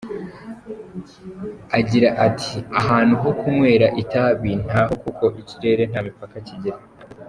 [1.79, 6.77] Agira ati “Ahantu ho kunywera itabi ntaho kuko ikirere nta mipaka kigira.